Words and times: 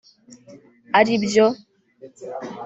ari 0.99 1.13
byo 1.23 1.45